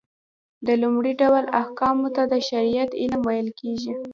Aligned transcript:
د 0.67 0.69
لومړي 0.81 1.13
ډول 1.21 1.43
احکامو 1.61 2.07
ته 2.15 2.23
د 2.31 2.33
شريعت 2.49 2.89
علم 3.01 3.21
ويل 3.27 3.49
کېږي. 3.59 3.93